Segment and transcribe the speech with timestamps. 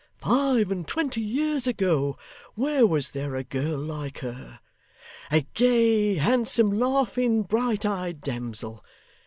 [0.17, 2.17] Five and twenty years ago,
[2.55, 4.59] where was there a girl like her?
[5.29, 8.83] A gay, handsome, laughing, bright eyed damsel!